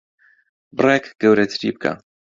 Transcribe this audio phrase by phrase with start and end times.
[0.77, 1.93] بڕێک گەورەتری بکە.